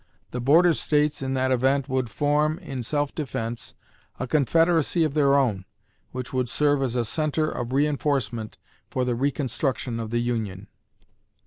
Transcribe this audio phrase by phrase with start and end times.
[0.31, 3.75] The Border States, in that event, would form, in self defence,
[4.19, 5.63] a Confederacy of their own,
[6.11, 8.57] which would serve as a centre of reinforcement
[8.89, 10.65] for the reconstruction of the Union.